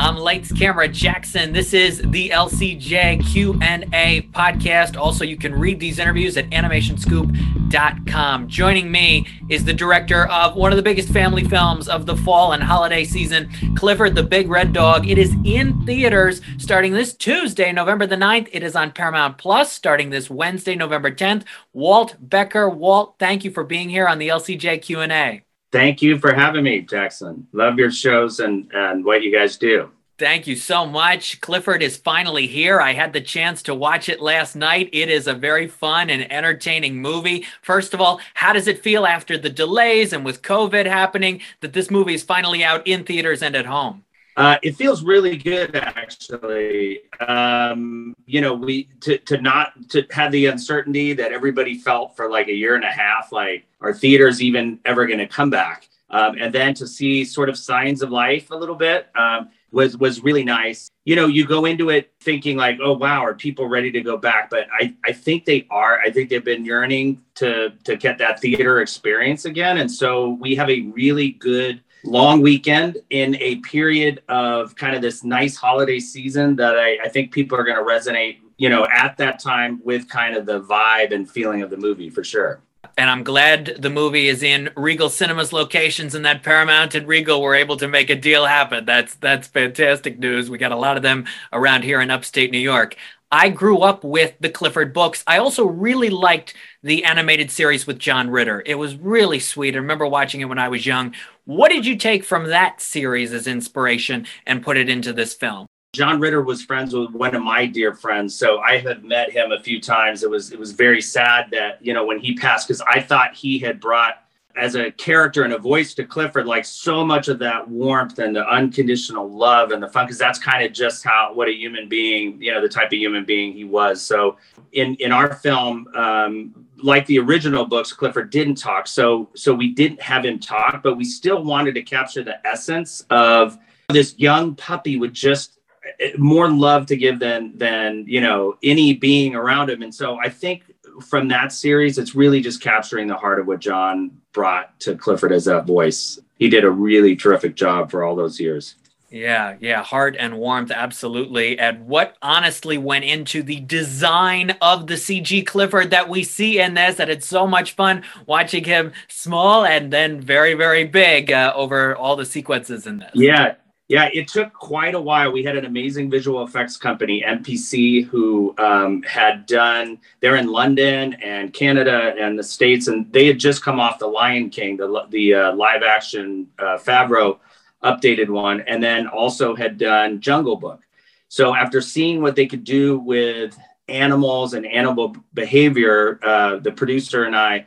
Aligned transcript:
I'm 0.00 0.16
Lights 0.16 0.50
Camera 0.50 0.88
Jackson. 0.88 1.52
This 1.52 1.74
is 1.74 2.00
the 2.06 2.30
LCJ 2.30 3.30
Q&A 3.30 4.22
podcast. 4.32 4.96
Also, 4.96 5.26
you 5.26 5.36
can 5.36 5.54
read 5.54 5.78
these 5.78 5.98
interviews 5.98 6.38
at 6.38 6.48
animationscoop.com. 6.48 8.48
Joining 8.48 8.90
me 8.90 9.26
is 9.50 9.62
the 9.62 9.74
director 9.74 10.24
of 10.28 10.56
one 10.56 10.72
of 10.72 10.78
the 10.78 10.82
biggest 10.82 11.10
family 11.10 11.44
films 11.44 11.86
of 11.86 12.06
the 12.06 12.16
fall 12.16 12.54
and 12.54 12.62
holiday 12.62 13.04
season, 13.04 13.50
Clifford 13.76 14.14
the 14.14 14.22
Big 14.22 14.48
Red 14.48 14.72
Dog. 14.72 15.06
It 15.06 15.18
is 15.18 15.34
in 15.44 15.84
theaters 15.84 16.40
starting 16.56 16.94
this 16.94 17.12
Tuesday, 17.12 17.70
November 17.70 18.06
the 18.06 18.16
9th. 18.16 18.48
It 18.52 18.62
is 18.62 18.74
on 18.74 18.92
Paramount 18.92 19.36
Plus 19.36 19.70
starting 19.70 20.08
this 20.08 20.30
Wednesday, 20.30 20.76
November 20.76 21.10
10th. 21.10 21.44
Walt 21.74 22.16
Becker, 22.18 22.70
Walt, 22.70 23.16
thank 23.18 23.44
you 23.44 23.50
for 23.50 23.64
being 23.64 23.90
here 23.90 24.08
on 24.08 24.18
the 24.18 24.28
LCJ 24.28 24.80
Q&A. 24.80 25.44
Thank 25.72 26.02
you 26.02 26.18
for 26.18 26.34
having 26.34 26.64
me, 26.64 26.80
Jackson. 26.80 27.46
Love 27.52 27.78
your 27.78 27.90
shows 27.90 28.40
and, 28.40 28.70
and 28.72 29.04
what 29.04 29.22
you 29.22 29.32
guys 29.32 29.56
do. 29.56 29.90
Thank 30.18 30.46
you 30.46 30.54
so 30.54 30.84
much. 30.84 31.40
Clifford 31.40 31.82
is 31.82 31.96
finally 31.96 32.46
here. 32.46 32.78
I 32.78 32.92
had 32.92 33.14
the 33.14 33.22
chance 33.22 33.62
to 33.62 33.74
watch 33.74 34.10
it 34.10 34.20
last 34.20 34.54
night. 34.54 34.90
It 34.92 35.08
is 35.08 35.26
a 35.26 35.32
very 35.32 35.66
fun 35.66 36.10
and 36.10 36.30
entertaining 36.30 37.00
movie. 37.00 37.46
First 37.62 37.94
of 37.94 38.02
all, 38.02 38.20
how 38.34 38.52
does 38.52 38.68
it 38.68 38.82
feel 38.82 39.06
after 39.06 39.38
the 39.38 39.48
delays 39.48 40.12
and 40.12 40.22
with 40.22 40.42
COVID 40.42 40.84
happening 40.84 41.40
that 41.60 41.72
this 41.72 41.90
movie 41.90 42.12
is 42.12 42.22
finally 42.22 42.62
out 42.62 42.86
in 42.86 43.04
theaters 43.04 43.42
and 43.42 43.56
at 43.56 43.64
home? 43.64 44.04
Uh, 44.40 44.56
it 44.62 44.74
feels 44.74 45.02
really 45.02 45.36
good, 45.36 45.76
actually. 45.76 47.00
Um, 47.28 48.16
you 48.24 48.40
know, 48.40 48.54
we 48.54 48.84
to 49.00 49.18
to 49.18 49.38
not 49.38 49.90
to 49.90 50.06
have 50.12 50.32
the 50.32 50.46
uncertainty 50.46 51.12
that 51.12 51.30
everybody 51.30 51.76
felt 51.76 52.16
for 52.16 52.30
like 52.30 52.48
a 52.48 52.54
year 52.54 52.74
and 52.74 52.82
a 52.82 52.90
half, 52.90 53.32
like 53.32 53.66
are 53.82 53.92
theaters 53.92 54.40
even 54.40 54.78
ever 54.86 55.06
going 55.06 55.18
to 55.18 55.26
come 55.26 55.50
back? 55.50 55.90
Um, 56.08 56.36
and 56.40 56.54
then 56.54 56.72
to 56.76 56.86
see 56.86 57.22
sort 57.22 57.50
of 57.50 57.58
signs 57.58 58.00
of 58.00 58.10
life 58.10 58.50
a 58.50 58.56
little 58.56 58.74
bit 58.74 59.10
um, 59.14 59.50
was 59.72 59.98
was 59.98 60.24
really 60.24 60.42
nice. 60.42 60.88
You 61.04 61.16
know, 61.16 61.26
you 61.26 61.46
go 61.46 61.66
into 61.66 61.90
it 61.90 62.10
thinking 62.20 62.56
like, 62.56 62.78
oh 62.82 62.94
wow, 62.94 63.22
are 63.22 63.34
people 63.34 63.66
ready 63.66 63.92
to 63.92 64.00
go 64.00 64.16
back? 64.16 64.48
But 64.48 64.68
I 64.72 64.94
I 65.04 65.12
think 65.12 65.44
they 65.44 65.66
are. 65.70 66.00
I 66.00 66.10
think 66.10 66.30
they've 66.30 66.42
been 66.42 66.64
yearning 66.64 67.20
to 67.34 67.74
to 67.84 67.94
get 67.94 68.16
that 68.16 68.40
theater 68.40 68.80
experience 68.80 69.44
again, 69.44 69.76
and 69.76 69.90
so 69.90 70.30
we 70.40 70.54
have 70.54 70.70
a 70.70 70.80
really 70.94 71.32
good 71.32 71.82
long 72.04 72.40
weekend 72.40 72.98
in 73.10 73.36
a 73.36 73.56
period 73.56 74.22
of 74.28 74.74
kind 74.76 74.94
of 74.94 75.02
this 75.02 75.24
nice 75.24 75.56
holiday 75.56 76.00
season 76.00 76.56
that 76.56 76.78
I, 76.78 76.98
I 77.04 77.08
think 77.08 77.32
people 77.32 77.58
are 77.58 77.64
going 77.64 77.76
to 77.76 77.82
resonate, 77.82 78.38
you 78.56 78.68
know, 78.68 78.86
at 78.94 79.16
that 79.18 79.38
time 79.38 79.80
with 79.84 80.08
kind 80.08 80.36
of 80.36 80.46
the 80.46 80.60
vibe 80.60 81.12
and 81.14 81.30
feeling 81.30 81.62
of 81.62 81.70
the 81.70 81.76
movie 81.76 82.10
for 82.10 82.24
sure. 82.24 82.60
And 82.96 83.08
I'm 83.08 83.24
glad 83.24 83.76
the 83.78 83.90
movie 83.90 84.28
is 84.28 84.42
in 84.42 84.70
Regal 84.76 85.08
Cinemas 85.08 85.52
locations 85.52 86.14
and 86.14 86.24
that 86.24 86.42
Paramount 86.42 86.94
and 86.94 87.06
Regal 87.06 87.40
were 87.40 87.54
able 87.54 87.76
to 87.78 87.88
make 87.88 88.10
a 88.10 88.16
deal 88.16 88.46
happen. 88.46 88.84
That's 88.84 89.14
that's 89.14 89.48
fantastic 89.48 90.18
news. 90.18 90.50
We 90.50 90.58
got 90.58 90.72
a 90.72 90.76
lot 90.76 90.96
of 90.96 91.02
them 91.02 91.26
around 91.52 91.84
here 91.84 92.00
in 92.00 92.10
upstate 92.10 92.50
New 92.50 92.58
York. 92.58 92.96
I 93.32 93.48
grew 93.48 93.78
up 93.78 94.02
with 94.02 94.34
the 94.40 94.50
Clifford 94.50 94.92
books. 94.92 95.22
I 95.26 95.38
also 95.38 95.64
really 95.64 96.10
liked 96.10 96.54
the 96.82 97.04
animated 97.04 97.50
series 97.50 97.86
with 97.86 97.98
John 97.98 98.28
Ritter. 98.28 98.62
It 98.66 98.74
was 98.74 98.96
really 98.96 99.38
sweet. 99.38 99.74
I 99.74 99.78
remember 99.78 100.06
watching 100.06 100.40
it 100.40 100.48
when 100.48 100.58
I 100.58 100.68
was 100.68 100.84
young. 100.84 101.14
What 101.44 101.70
did 101.70 101.86
you 101.86 101.96
take 101.96 102.24
from 102.24 102.48
that 102.48 102.80
series 102.80 103.32
as 103.32 103.46
inspiration 103.46 104.26
and 104.46 104.64
put 104.64 104.76
it 104.76 104.88
into 104.88 105.12
this 105.12 105.32
film? 105.32 105.66
John 105.92 106.20
Ritter 106.20 106.42
was 106.42 106.62
friends 106.62 106.94
with 106.94 107.10
one 107.12 107.34
of 107.34 107.42
my 107.42 107.66
dear 107.66 107.94
friends, 107.94 108.36
so 108.36 108.58
I 108.60 108.78
had 108.78 109.04
met 109.04 109.30
him 109.30 109.52
a 109.52 109.60
few 109.60 109.80
times. 109.80 110.22
It 110.22 110.30
was 110.30 110.52
it 110.52 110.58
was 110.58 110.70
very 110.70 111.02
sad 111.02 111.50
that 111.50 111.84
you 111.84 111.92
know 111.94 112.04
when 112.04 112.20
he 112.20 112.34
passed 112.34 112.68
because 112.68 112.80
I 112.82 113.00
thought 113.00 113.34
he 113.34 113.58
had 113.58 113.80
brought 113.80 114.24
as 114.56 114.74
a 114.74 114.90
character 114.92 115.44
and 115.44 115.52
a 115.52 115.58
voice 115.58 115.94
to 115.94 116.04
Clifford, 116.04 116.46
like 116.46 116.64
so 116.64 117.04
much 117.04 117.28
of 117.28 117.38
that 117.38 117.68
warmth 117.68 118.18
and 118.18 118.34
the 118.34 118.46
unconditional 118.48 119.28
love 119.28 119.70
and 119.70 119.82
the 119.82 119.88
fun, 119.88 120.06
because 120.06 120.18
that's 120.18 120.38
kind 120.38 120.64
of 120.64 120.72
just 120.72 121.04
how 121.04 121.32
what 121.32 121.48
a 121.48 121.52
human 121.52 121.88
being, 121.88 122.40
you 122.42 122.52
know, 122.52 122.60
the 122.60 122.68
type 122.68 122.88
of 122.88 122.98
human 122.98 123.24
being 123.24 123.52
he 123.52 123.64
was. 123.64 124.02
So 124.02 124.36
in 124.72 124.96
in 124.96 125.12
our 125.12 125.34
film, 125.34 125.86
um, 125.94 126.66
like 126.82 127.06
the 127.06 127.18
original 127.18 127.64
books, 127.64 127.92
Clifford 127.92 128.30
didn't 128.30 128.56
talk, 128.56 128.86
so 128.86 129.28
so 129.34 129.54
we 129.54 129.72
didn't 129.72 130.00
have 130.00 130.24
him 130.24 130.38
talk, 130.38 130.82
but 130.82 130.96
we 130.96 131.04
still 131.04 131.44
wanted 131.44 131.74
to 131.74 131.82
capture 131.82 132.24
the 132.24 132.44
essence 132.46 133.04
of 133.10 133.58
this 133.92 134.14
young 134.18 134.54
puppy 134.54 134.96
with 134.96 135.12
just 135.12 135.58
eh, 136.00 136.12
more 136.18 136.50
love 136.50 136.86
to 136.86 136.96
give 136.96 137.18
than 137.18 137.56
than 137.56 138.04
you 138.06 138.20
know 138.20 138.56
any 138.62 138.94
being 138.94 139.34
around 139.34 139.68
him 139.70 139.82
and 139.82 139.94
so 139.94 140.18
i 140.18 140.28
think 140.28 140.62
from 141.00 141.28
that 141.28 141.52
series, 141.52 141.98
it's 141.98 142.14
really 142.14 142.40
just 142.40 142.60
capturing 142.60 143.06
the 143.06 143.16
heart 143.16 143.40
of 143.40 143.46
what 143.46 143.60
John 143.60 144.10
brought 144.32 144.78
to 144.80 144.96
Clifford 144.96 145.32
as 145.32 145.44
that 145.46 145.66
voice. 145.66 146.18
He 146.38 146.48
did 146.48 146.64
a 146.64 146.70
really 146.70 147.16
terrific 147.16 147.54
job 147.54 147.90
for 147.90 148.02
all 148.02 148.16
those 148.16 148.40
years. 148.40 148.76
Yeah, 149.10 149.56
yeah, 149.58 149.82
heart 149.82 150.14
and 150.18 150.38
warmth, 150.38 150.70
absolutely. 150.70 151.58
And 151.58 151.88
what 151.88 152.16
honestly 152.22 152.78
went 152.78 153.04
into 153.04 153.42
the 153.42 153.58
design 153.58 154.56
of 154.62 154.86
the 154.86 154.94
CG 154.94 155.44
Clifford 155.44 155.90
that 155.90 156.08
we 156.08 156.22
see 156.22 156.60
in 156.60 156.74
this? 156.74 156.96
That 156.96 157.10
it's 157.10 157.26
so 157.26 157.44
much 157.44 157.72
fun 157.72 158.04
watching 158.26 158.62
him 158.62 158.92
small 159.08 159.64
and 159.64 159.92
then 159.92 160.20
very, 160.20 160.54
very 160.54 160.84
big 160.84 161.32
uh, 161.32 161.52
over 161.56 161.96
all 161.96 162.14
the 162.14 162.24
sequences 162.24 162.86
in 162.86 162.98
this. 162.98 163.10
Yeah, 163.14 163.54
yeah, 163.90 164.08
it 164.14 164.28
took 164.28 164.52
quite 164.52 164.94
a 164.94 165.00
while. 165.00 165.32
We 165.32 165.42
had 165.42 165.56
an 165.56 165.64
amazing 165.64 166.12
visual 166.12 166.44
effects 166.44 166.76
company, 166.76 167.24
MPC, 167.26 168.04
who 168.04 168.54
um, 168.56 169.02
had 169.02 169.46
done, 169.46 169.98
they're 170.20 170.36
in 170.36 170.46
London 170.46 171.14
and 171.14 171.52
Canada 171.52 172.14
and 172.16 172.38
the 172.38 172.42
States, 172.44 172.86
and 172.86 173.12
they 173.12 173.26
had 173.26 173.40
just 173.40 173.64
come 173.64 173.80
off 173.80 173.98
The 173.98 174.06
Lion 174.06 174.48
King, 174.48 174.76
the, 174.76 175.06
the 175.08 175.34
uh, 175.34 175.56
live 175.56 175.82
action 175.82 176.46
uh, 176.60 176.78
Favreau 176.78 177.40
updated 177.82 178.28
one, 178.30 178.60
and 178.60 178.80
then 178.80 179.08
also 179.08 179.56
had 179.56 179.76
done 179.76 180.20
Jungle 180.20 180.54
Book. 180.54 180.82
So 181.26 181.52
after 181.52 181.80
seeing 181.80 182.22
what 182.22 182.36
they 182.36 182.46
could 182.46 182.62
do 182.62 183.00
with 183.00 183.58
animals 183.88 184.54
and 184.54 184.64
animal 184.66 185.16
behavior, 185.34 186.20
uh, 186.22 186.58
the 186.58 186.70
producer 186.70 187.24
and 187.24 187.34
I 187.34 187.66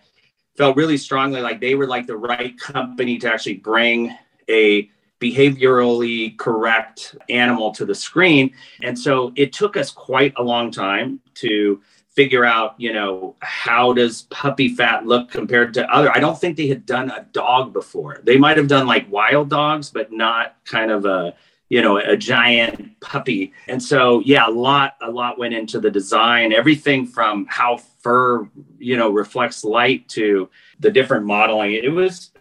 felt 0.55 0.77
really 0.77 0.95
strongly 0.95 1.41
like 1.41 1.59
they 1.59 1.75
were 1.75 1.87
like 1.87 2.07
the 2.07 2.15
right 2.15 2.57
company 2.57 3.17
to 3.17 3.29
actually 3.29 3.55
bring 3.55 4.15
a 4.49 4.89
behaviorally 5.23 6.37
correct 6.37 7.15
animal 7.29 7.71
to 7.71 7.85
the 7.85 7.95
screen. 7.95 8.53
And 8.81 8.97
so 8.97 9.31
it 9.35 9.53
took 9.53 9.77
us 9.77 9.89
quite 9.89 10.33
a 10.35 10.43
long 10.43 10.69
time 10.69 11.21
to 11.35 11.81
figure 12.09 12.45
out, 12.45 12.75
you 12.77 12.93
know, 12.93 13.35
how 13.39 13.93
does 13.93 14.23
puppy 14.23 14.69
fat 14.75 15.05
look 15.05 15.31
compared 15.31 15.73
to 15.75 15.89
other. 15.89 16.11
I 16.15 16.19
don't 16.19 16.37
think 16.37 16.57
they 16.57 16.67
had 16.67 16.85
done 16.85 17.09
a 17.09 17.25
dog 17.31 17.73
before. 17.73 18.19
They 18.23 18.37
might 18.37 18.57
have 18.57 18.67
done 18.67 18.85
like 18.85 19.11
wild 19.11 19.49
dogs, 19.49 19.89
but 19.89 20.11
not 20.11 20.57
kind 20.65 20.91
of 20.91 21.05
a 21.05 21.33
you 21.69 21.81
know 21.81 21.97
a 21.97 22.15
giant 22.15 22.99
puppy 22.99 23.51
and 23.67 23.81
so 23.81 24.21
yeah 24.25 24.47
a 24.47 24.51
lot 24.51 24.95
a 25.01 25.09
lot 25.09 25.39
went 25.39 25.53
into 25.53 25.79
the 25.79 25.89
design 25.89 26.53
everything 26.53 27.07
from 27.07 27.47
how 27.49 27.77
fur 27.77 28.47
you 28.77 28.97
know 28.97 29.09
reflects 29.09 29.63
light 29.63 30.07
to 30.09 30.49
the 30.81 30.91
different 30.91 31.25
modeling 31.25 31.71
it 31.73 31.91
was 31.91 32.32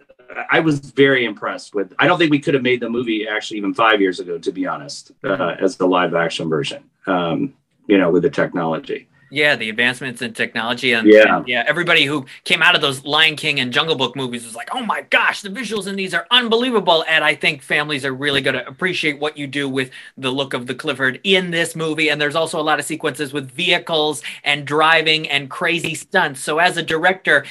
I 0.51 0.61
was 0.61 0.81
very 0.81 1.25
impressed 1.25 1.75
with. 1.75 1.93
I 1.99 2.07
don't 2.07 2.19
think 2.19 2.31
we 2.31 2.39
could 2.39 2.55
have 2.55 2.63
made 2.63 2.81
the 2.81 2.89
movie 2.89 3.27
actually 3.29 3.59
even 3.59 3.75
five 3.75 4.01
years 4.01 4.21
ago, 4.21 4.39
to 4.39 4.53
be 4.53 4.67
honest, 4.67 5.13
uh, 5.25 5.57
as 5.61 5.77
the 5.77 5.87
live 5.87 6.15
action 6.15 6.49
version. 6.49 6.85
Um, 7.07 7.55
you 7.87 7.99
know, 7.99 8.11
with 8.11 8.23
the 8.23 8.31
technology. 8.31 9.09
Yeah, 9.33 9.57
the 9.57 9.71
advancements 9.71 10.21
in 10.21 10.35
technology 10.35 10.93
and 10.93 11.09
yeah, 11.09 11.39
and, 11.39 11.49
yeah. 11.49 11.65
Everybody 11.67 12.05
who 12.05 12.27
came 12.45 12.63
out 12.63 12.75
of 12.75 12.83
those 12.83 13.03
Lion 13.07 13.35
King 13.35 13.61
and 13.61 13.73
Jungle 13.73 13.97
Book 13.97 14.15
movies 14.15 14.45
was 14.45 14.55
like, 14.55 14.69
"Oh 14.75 14.85
my 14.85 15.07
gosh, 15.09 15.41
the 15.41 15.49
visuals 15.49 15.87
in 15.87 15.97
these 15.97 16.13
are 16.13 16.27
unbelievable!" 16.31 17.03
And 17.09 17.25
I 17.25 17.35
think 17.35 17.63
families 17.63 18.05
are 18.05 18.13
really 18.13 18.43
going 18.43 18.57
to 18.57 18.69
appreciate 18.69 19.19
what 19.19 19.39
you 19.39 19.47
do 19.47 19.71
with 19.71 19.91
the 20.19 20.31
look 20.31 20.53
of 20.53 20.67
the 20.67 20.75
Clifford 20.75 21.19
in 21.25 21.51
this 21.51 21.75
movie. 21.75 22.11
And 22.11 22.21
there's 22.21 22.37
also 22.37 22.61
a 22.61 22.63
lot 22.63 22.79
of 22.79 22.85
sequences 22.85 23.33
with 23.33 23.51
vehicles 23.51 24.23
and 24.45 24.67
driving 24.67 25.27
and 25.31 25.49
crazy 25.49 25.95
stunts. 25.95 26.43
So 26.43 26.59
as 26.59 26.77
a 26.77 26.83
director, 26.83 27.47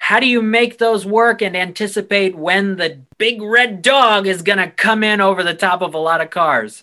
how 0.00 0.18
do 0.18 0.26
you 0.26 0.42
make 0.42 0.78
those 0.78 1.06
work 1.06 1.40
and 1.42 1.56
anticipate 1.56 2.34
when 2.34 2.76
the 2.76 2.98
big 3.18 3.40
red 3.40 3.82
dog 3.82 4.26
is 4.26 4.42
going 4.42 4.58
to 4.58 4.70
come 4.70 5.04
in 5.04 5.20
over 5.20 5.44
the 5.44 5.54
top 5.54 5.82
of 5.82 5.94
a 5.94 5.98
lot 5.98 6.20
of 6.20 6.30
cars? 6.30 6.82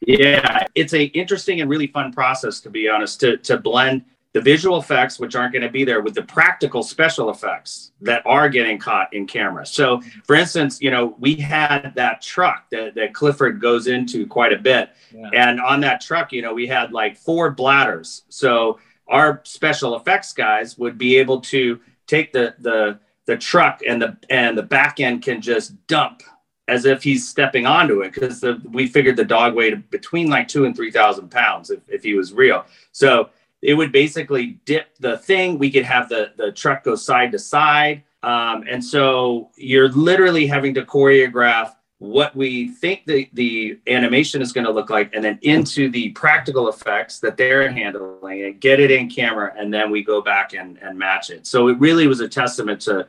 Yeah, 0.00 0.66
it's 0.74 0.92
a 0.92 1.04
interesting 1.04 1.60
and 1.60 1.70
really 1.70 1.86
fun 1.86 2.12
process 2.12 2.60
to 2.60 2.70
be 2.70 2.88
honest 2.88 3.20
to 3.20 3.38
to 3.38 3.56
blend 3.56 4.04
the 4.34 4.40
visual 4.42 4.78
effects 4.78 5.18
which 5.18 5.34
aren't 5.34 5.52
going 5.52 5.62
to 5.62 5.70
be 5.70 5.84
there 5.84 6.02
with 6.02 6.14
the 6.14 6.22
practical 6.22 6.82
special 6.82 7.30
effects 7.30 7.92
that 8.02 8.20
are 8.26 8.50
getting 8.50 8.78
caught 8.78 9.10
in 9.14 9.26
camera. 9.26 9.64
So, 9.64 10.02
for 10.24 10.36
instance, 10.36 10.82
you 10.82 10.90
know, 10.90 11.16
we 11.18 11.36
had 11.36 11.94
that 11.94 12.20
truck 12.20 12.68
that, 12.70 12.94
that 12.96 13.14
Clifford 13.14 13.60
goes 13.60 13.86
into 13.86 14.26
quite 14.26 14.52
a 14.52 14.58
bit. 14.58 14.90
Yeah. 15.14 15.30
And 15.32 15.60
on 15.60 15.80
that 15.80 16.02
truck, 16.02 16.32
you 16.32 16.42
know, 16.42 16.52
we 16.52 16.66
had 16.66 16.92
like 16.92 17.16
four 17.16 17.50
bladders. 17.50 18.24
So, 18.28 18.78
our 19.08 19.40
special 19.44 19.96
effects 19.96 20.34
guys 20.34 20.76
would 20.76 20.98
be 20.98 21.16
able 21.16 21.40
to 21.40 21.80
take 22.06 22.32
the 22.32 22.54
the 22.60 22.98
the 23.26 23.36
truck 23.36 23.80
and 23.86 24.00
the 24.00 24.16
and 24.30 24.56
the 24.56 24.62
back 24.62 25.00
end 25.00 25.22
can 25.22 25.40
just 25.40 25.74
dump 25.86 26.22
as 26.68 26.84
if 26.84 27.02
he's 27.02 27.28
stepping 27.28 27.66
onto 27.66 28.00
it 28.00 28.12
because 28.12 28.44
we 28.64 28.86
figured 28.86 29.16
the 29.16 29.24
dog 29.24 29.54
weighed 29.54 29.88
between 29.90 30.28
like 30.28 30.48
two 30.48 30.64
and 30.64 30.74
three 30.74 30.90
thousand 30.90 31.30
pounds 31.30 31.70
if, 31.70 31.80
if 31.88 32.02
he 32.02 32.14
was 32.14 32.32
real. 32.32 32.64
So 32.92 33.30
it 33.62 33.74
would 33.74 33.92
basically 33.92 34.58
dip 34.64 34.96
the 34.98 35.18
thing. 35.18 35.58
We 35.58 35.70
could 35.70 35.84
have 35.84 36.08
the 36.08 36.32
the 36.36 36.52
truck 36.52 36.84
go 36.84 36.94
side 36.94 37.32
to 37.32 37.38
side. 37.38 38.02
Um, 38.22 38.64
and 38.68 38.84
so 38.84 39.50
you're 39.56 39.90
literally 39.90 40.46
having 40.46 40.74
to 40.74 40.84
choreograph 40.84 41.75
what 41.98 42.36
we 42.36 42.68
think 42.68 43.04
the, 43.06 43.28
the 43.32 43.78
animation 43.86 44.42
is 44.42 44.52
going 44.52 44.66
to 44.66 44.72
look 44.72 44.90
like 44.90 45.14
and 45.14 45.24
then 45.24 45.38
into 45.42 45.88
the 45.88 46.10
practical 46.10 46.68
effects 46.68 47.20
that 47.20 47.36
they're 47.36 47.70
handling 47.70 48.42
and 48.44 48.60
get 48.60 48.80
it 48.80 48.90
in 48.90 49.08
camera 49.08 49.54
and 49.56 49.72
then 49.72 49.90
we 49.90 50.04
go 50.04 50.20
back 50.20 50.52
and, 50.52 50.78
and 50.82 50.98
match 50.98 51.30
it. 51.30 51.46
So 51.46 51.68
it 51.68 51.78
really 51.78 52.06
was 52.06 52.20
a 52.20 52.28
testament 52.28 52.82
to 52.82 53.08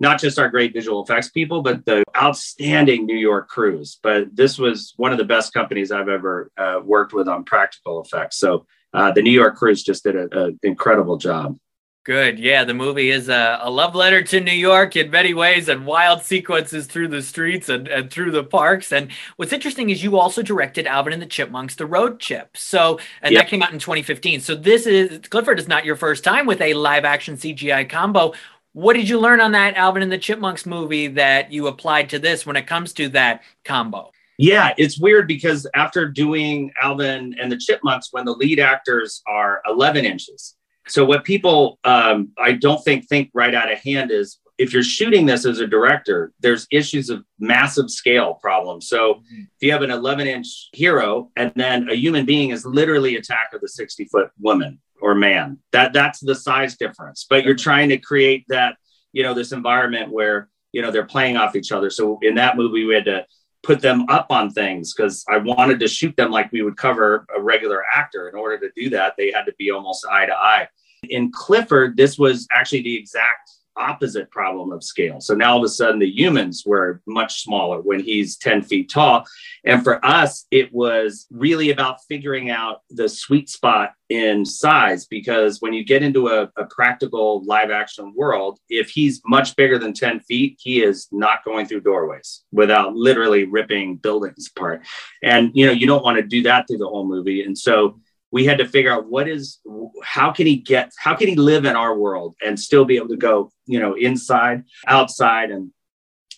not 0.00 0.20
just 0.20 0.38
our 0.38 0.48
great 0.48 0.72
visual 0.72 1.02
effects 1.02 1.30
people 1.30 1.62
but 1.62 1.84
the 1.86 2.02
outstanding 2.16 3.06
new 3.06 3.16
york 3.16 3.48
crews. 3.48 3.98
But 4.02 4.34
this 4.34 4.58
was 4.58 4.92
one 4.96 5.12
of 5.12 5.18
the 5.18 5.24
best 5.24 5.54
companies 5.54 5.92
i've 5.92 6.08
ever 6.08 6.50
uh, 6.58 6.80
worked 6.84 7.12
with 7.12 7.28
on 7.28 7.44
practical 7.44 8.02
effects. 8.02 8.38
So 8.38 8.66
uh, 8.92 9.12
the 9.12 9.22
new 9.22 9.30
york 9.30 9.56
crews 9.56 9.84
just 9.84 10.02
did 10.02 10.16
an 10.16 10.58
incredible 10.64 11.16
job 11.16 11.56
Good. 12.06 12.38
Yeah, 12.38 12.62
the 12.62 12.72
movie 12.72 13.10
is 13.10 13.28
a, 13.28 13.58
a, 13.60 13.68
love 13.68 13.96
letter 13.96 14.22
to 14.22 14.38
New 14.38 14.52
York 14.52 14.94
in 14.94 15.10
many 15.10 15.34
ways 15.34 15.68
and 15.68 15.84
wild 15.84 16.22
sequences 16.22 16.86
through 16.86 17.08
the 17.08 17.20
streets 17.20 17.68
and, 17.68 17.88
and 17.88 18.12
through 18.12 18.30
the 18.30 18.44
parks. 18.44 18.92
And 18.92 19.10
what's 19.34 19.52
interesting 19.52 19.90
is 19.90 20.04
you 20.04 20.16
also 20.16 20.40
directed 20.40 20.86
Alvin 20.86 21.12
and 21.12 21.20
the 21.20 21.26
Chipmunks, 21.26 21.74
The 21.74 21.84
Road 21.84 22.20
Chip. 22.20 22.56
So, 22.56 23.00
and 23.22 23.32
yep. 23.32 23.42
that 23.42 23.50
came 23.50 23.60
out 23.60 23.72
in 23.72 23.80
2015. 23.80 24.38
So, 24.38 24.54
this 24.54 24.86
is 24.86 25.26
Clifford 25.30 25.58
is 25.58 25.66
not 25.66 25.84
your 25.84 25.96
first 25.96 26.22
time 26.22 26.46
with 26.46 26.60
a 26.60 26.74
live 26.74 27.04
action 27.04 27.36
CGI 27.36 27.90
combo. 27.90 28.34
What 28.72 28.92
did 28.92 29.08
you 29.08 29.18
learn 29.18 29.40
on 29.40 29.50
that 29.52 29.74
Alvin 29.74 30.04
and 30.04 30.12
the 30.12 30.16
Chipmunks 30.16 30.64
movie 30.64 31.08
that 31.08 31.50
you 31.50 31.66
applied 31.66 32.10
to 32.10 32.20
this 32.20 32.46
when 32.46 32.54
it 32.54 32.68
comes 32.68 32.92
to 32.92 33.08
that 33.08 33.42
combo? 33.64 34.12
Yeah, 34.38 34.74
it's 34.78 35.00
weird 35.00 35.26
because 35.26 35.66
after 35.74 36.08
doing 36.08 36.70
Alvin 36.80 37.34
and 37.40 37.50
the 37.50 37.56
Chipmunks, 37.56 38.12
when 38.12 38.24
the 38.24 38.34
lead 38.34 38.60
actors 38.60 39.22
are 39.26 39.60
11 39.66 40.04
inches, 40.04 40.55
so 40.88 41.04
what 41.04 41.24
people 41.24 41.78
um, 41.84 42.30
I 42.38 42.52
don't 42.52 42.82
think 42.84 43.08
think 43.08 43.30
right 43.34 43.54
out 43.54 43.72
of 43.72 43.78
hand 43.78 44.10
is 44.10 44.38
if 44.58 44.72
you're 44.72 44.82
shooting 44.82 45.26
this 45.26 45.44
as 45.44 45.60
a 45.60 45.66
director, 45.66 46.32
there's 46.40 46.66
issues 46.70 47.10
of 47.10 47.24
massive 47.38 47.90
scale 47.90 48.34
problems. 48.34 48.88
So 48.88 49.14
mm-hmm. 49.14 49.40
if 49.40 49.60
you 49.60 49.72
have 49.72 49.82
an 49.82 49.90
11 49.90 50.26
inch 50.26 50.68
hero 50.72 51.30
and 51.36 51.52
then 51.56 51.90
a 51.90 51.94
human 51.94 52.24
being 52.24 52.50
is 52.50 52.64
literally 52.64 53.16
attack 53.16 53.50
of 53.52 53.60
the 53.60 53.68
60 53.68 54.06
foot 54.06 54.30
woman 54.40 54.80
or 55.00 55.14
man, 55.14 55.58
that 55.72 55.92
that's 55.92 56.20
the 56.20 56.34
size 56.34 56.76
difference. 56.76 57.26
But 57.28 57.44
you're 57.44 57.54
trying 57.54 57.90
to 57.90 57.98
create 57.98 58.46
that, 58.48 58.76
you 59.12 59.22
know, 59.22 59.34
this 59.34 59.52
environment 59.52 60.10
where, 60.10 60.48
you 60.72 60.80
know, 60.80 60.90
they're 60.90 61.04
playing 61.04 61.36
off 61.36 61.56
each 61.56 61.72
other. 61.72 61.90
So 61.90 62.18
in 62.22 62.36
that 62.36 62.56
movie, 62.56 62.86
we 62.86 62.94
had 62.94 63.04
to 63.06 63.26
put 63.66 63.80
them 63.80 64.06
up 64.08 64.28
on 64.30 64.48
things 64.48 64.94
because 64.94 65.24
I 65.28 65.38
wanted 65.38 65.80
to 65.80 65.88
shoot 65.88 66.16
them 66.16 66.30
like 66.30 66.52
we 66.52 66.62
would 66.62 66.76
cover 66.76 67.26
a 67.36 67.40
regular 67.40 67.82
actor. 67.92 68.28
In 68.28 68.36
order 68.36 68.58
to 68.60 68.70
do 68.80 68.88
that, 68.90 69.14
they 69.18 69.32
had 69.32 69.42
to 69.46 69.52
be 69.58 69.72
almost 69.72 70.06
eye 70.06 70.24
to 70.24 70.34
eye. 70.34 70.68
In 71.08 71.32
Clifford, 71.32 71.96
this 71.96 72.16
was 72.16 72.46
actually 72.52 72.82
the 72.82 72.96
exact 72.96 73.50
opposite 73.76 74.30
problem 74.30 74.72
of 74.72 74.82
scale. 74.82 75.20
So 75.20 75.34
now 75.34 75.52
all 75.52 75.58
of 75.58 75.64
a 75.64 75.68
sudden 75.68 75.98
the 75.98 76.10
humans 76.10 76.64
were 76.66 77.00
much 77.06 77.42
smaller 77.42 77.80
when 77.80 78.00
he's 78.00 78.36
10 78.36 78.62
feet 78.62 78.90
tall. 78.90 79.24
And 79.64 79.82
for 79.82 80.04
us, 80.04 80.46
it 80.50 80.72
was 80.72 81.26
really 81.30 81.70
about 81.70 81.98
figuring 82.08 82.50
out 82.50 82.82
the 82.90 83.08
sweet 83.08 83.48
spot 83.48 83.92
in 84.08 84.44
size 84.44 85.06
because 85.06 85.60
when 85.60 85.72
you 85.72 85.84
get 85.84 86.02
into 86.02 86.28
a, 86.28 86.50
a, 86.56 86.64
practical 86.66 87.44
live 87.44 87.70
action 87.70 88.12
world, 88.14 88.58
if 88.68 88.88
he's 88.88 89.20
much 89.26 89.56
bigger 89.56 89.78
than 89.78 89.92
10 89.92 90.20
feet, 90.20 90.56
he 90.60 90.82
is 90.82 91.08
not 91.10 91.44
going 91.44 91.66
through 91.66 91.80
doorways 91.80 92.44
without 92.52 92.94
literally 92.94 93.44
ripping 93.44 93.96
buildings 93.96 94.48
apart. 94.54 94.82
And 95.24 95.50
you 95.54 95.66
know, 95.66 95.72
you 95.72 95.86
don't 95.86 96.04
want 96.04 96.18
to 96.18 96.22
do 96.22 96.42
that 96.44 96.68
through 96.68 96.78
the 96.78 96.88
whole 96.88 97.06
movie. 97.06 97.42
And 97.42 97.58
so 97.58 97.98
we 98.36 98.44
had 98.44 98.58
to 98.58 98.68
figure 98.68 98.92
out 98.92 99.06
what 99.06 99.26
is 99.26 99.60
how 100.04 100.30
can 100.30 100.46
he 100.46 100.56
get 100.56 100.92
how 100.98 101.14
can 101.14 101.26
he 101.26 101.36
live 101.36 101.64
in 101.64 101.74
our 101.74 101.96
world 101.96 102.34
and 102.44 102.60
still 102.60 102.84
be 102.84 102.96
able 102.96 103.08
to 103.08 103.16
go 103.16 103.50
you 103.64 103.80
know 103.80 103.94
inside 103.94 104.62
outside 104.86 105.50
and 105.50 105.70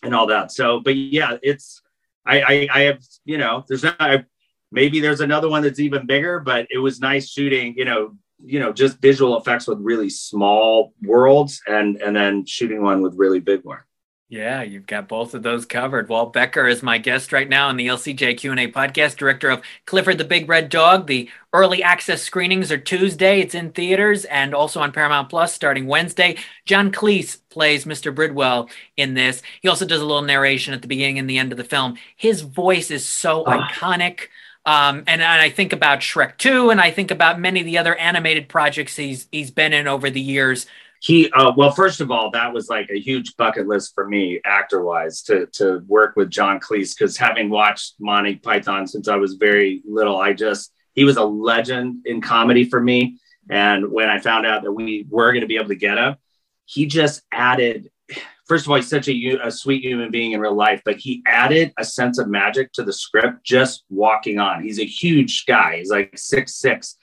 and 0.04 0.14
all 0.14 0.28
that. 0.28 0.52
So 0.52 0.78
but 0.78 0.94
yeah 0.94 1.38
it's 1.42 1.82
i 2.24 2.40
i, 2.40 2.68
I 2.72 2.80
have 2.82 3.02
you 3.24 3.36
know 3.36 3.64
there's 3.66 3.82
not 3.82 3.96
I, 3.98 4.24
maybe 4.70 5.00
there's 5.00 5.20
another 5.20 5.48
one 5.48 5.62
that's 5.64 5.80
even 5.80 6.06
bigger 6.06 6.38
but 6.38 6.68
it 6.70 6.78
was 6.78 7.00
nice 7.00 7.28
shooting 7.28 7.74
you 7.76 7.84
know 7.84 8.14
you 8.44 8.60
know 8.60 8.72
just 8.72 9.02
visual 9.02 9.36
effects 9.36 9.66
with 9.66 9.78
really 9.80 10.08
small 10.08 10.92
worlds 11.02 11.60
and 11.66 11.96
and 11.96 12.14
then 12.14 12.46
shooting 12.46 12.80
one 12.80 13.02
with 13.02 13.14
really 13.16 13.40
big 13.40 13.64
one 13.64 13.82
yeah, 14.30 14.62
you've 14.62 14.86
got 14.86 15.08
both 15.08 15.32
of 15.32 15.42
those 15.42 15.64
covered. 15.64 16.10
Walt 16.10 16.34
Becker 16.34 16.66
is 16.66 16.82
my 16.82 16.98
guest 16.98 17.32
right 17.32 17.48
now 17.48 17.68
on 17.68 17.78
the 17.78 17.86
LCJ 17.86 18.36
Q&A 18.36 18.70
podcast, 18.70 19.16
director 19.16 19.48
of 19.48 19.62
Clifford 19.86 20.18
the 20.18 20.24
Big 20.24 20.46
Red 20.50 20.68
Dog. 20.68 21.06
The 21.06 21.30
early 21.54 21.82
access 21.82 22.20
screenings 22.20 22.70
are 22.70 22.76
Tuesday. 22.76 23.40
It's 23.40 23.54
in 23.54 23.72
theaters 23.72 24.26
and 24.26 24.54
also 24.54 24.80
on 24.80 24.92
Paramount 24.92 25.30
Plus 25.30 25.54
starting 25.54 25.86
Wednesday. 25.86 26.36
John 26.66 26.92
Cleese 26.92 27.38
plays 27.48 27.86
Mr. 27.86 28.14
Bridwell 28.14 28.68
in 28.98 29.14
this. 29.14 29.40
He 29.62 29.68
also 29.68 29.86
does 29.86 30.02
a 30.02 30.04
little 30.04 30.20
narration 30.20 30.74
at 30.74 30.82
the 30.82 30.88
beginning 30.88 31.18
and 31.18 31.30
the 31.30 31.38
end 31.38 31.50
of 31.50 31.58
the 31.58 31.64
film. 31.64 31.96
His 32.14 32.42
voice 32.42 32.90
is 32.90 33.06
so 33.06 33.44
oh. 33.44 33.50
iconic. 33.50 34.28
Um, 34.66 35.04
and, 35.06 35.22
and 35.22 35.40
I 35.40 35.48
think 35.48 35.72
about 35.72 36.00
Shrek 36.00 36.36
2 36.36 36.68
and 36.68 36.82
I 36.82 36.90
think 36.90 37.10
about 37.10 37.40
many 37.40 37.60
of 37.60 37.66
the 37.66 37.78
other 37.78 37.96
animated 37.96 38.50
projects 38.50 38.96
he's 38.96 39.26
he's 39.32 39.50
been 39.50 39.72
in 39.72 39.88
over 39.88 40.10
the 40.10 40.20
years 40.20 40.66
he 41.00 41.30
uh, 41.32 41.52
well 41.56 41.70
first 41.70 42.00
of 42.00 42.10
all 42.10 42.30
that 42.30 42.52
was 42.52 42.68
like 42.68 42.88
a 42.90 42.98
huge 42.98 43.36
bucket 43.36 43.66
list 43.66 43.94
for 43.94 44.08
me 44.08 44.40
actor 44.44 44.82
wise 44.82 45.22
to 45.22 45.46
to 45.52 45.82
work 45.86 46.16
with 46.16 46.30
john 46.30 46.58
cleese 46.58 46.96
because 46.96 47.16
having 47.16 47.50
watched 47.50 47.94
monty 48.00 48.36
python 48.36 48.86
since 48.86 49.08
i 49.08 49.16
was 49.16 49.34
very 49.34 49.82
little 49.86 50.18
i 50.18 50.32
just 50.32 50.72
he 50.94 51.04
was 51.04 51.16
a 51.16 51.24
legend 51.24 52.04
in 52.06 52.20
comedy 52.20 52.64
for 52.64 52.80
me. 52.80 53.18
And 53.48 53.92
when 53.92 54.08
i 54.08 54.18
found 54.18 54.46
out 54.46 54.62
that 54.64 54.72
we 54.72 55.06
were 55.08 55.32
going 55.32 55.42
to 55.42 55.46
be 55.46 55.56
able 55.56 55.68
to 55.68 55.76
get 55.76 55.98
him 55.98 56.16
he 56.66 56.86
just 56.86 57.22
added 57.32 57.90
first 58.46 58.66
of 58.66 58.70
all 58.70 58.76
he's 58.76 58.88
such 58.88 59.08
a, 59.08 59.38
a 59.42 59.50
sweet 59.50 59.82
human 59.82 60.10
being 60.10 60.32
in 60.32 60.40
real 60.40 60.54
life 60.54 60.82
but 60.84 60.96
he 60.96 61.22
added 61.26 61.72
a 61.78 61.84
sense 61.84 62.18
of 62.18 62.28
magic 62.28 62.72
to 62.72 62.82
the 62.82 62.92
script 62.92 63.42
just 63.44 63.84
walking 63.88 64.38
on. 64.38 64.62
He's 64.62 64.80
a 64.80 64.84
huge 64.84 65.46
guy. 65.46 65.78
He's 65.78 65.90
like 65.90 66.12
six 66.16 66.56
six 66.56 66.96